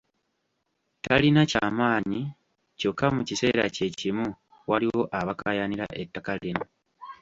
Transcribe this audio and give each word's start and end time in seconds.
Talina 1.03 1.41
ky’amanyi 1.51 2.21
kyokka 2.79 3.07
mu 3.15 3.21
kiseera 3.27 3.63
kye 3.75 3.87
kimu 3.99 4.27
waliwo 4.69 5.01
abakaayanira 5.19 5.85
ettaka 6.01 6.31
lino. 6.41 6.63